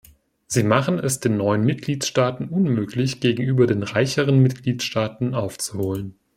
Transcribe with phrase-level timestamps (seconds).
[0.47, 6.15] Sie machen es den neuen Mitgliedstaaten unmöglich, gegenüber den reicheren Mitgliedstaaten aufzuholen.